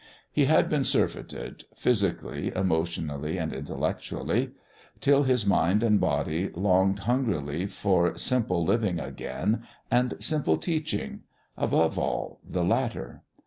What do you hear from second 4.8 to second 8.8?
till his mind and body longed hungrily for simple